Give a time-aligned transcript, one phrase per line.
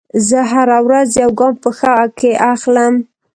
[0.27, 2.93] زه هره ورځ یو ګام په ښه کې اخلم.